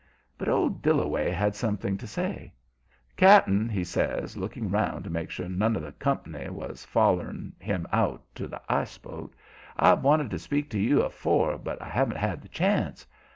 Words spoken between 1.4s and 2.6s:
something to say.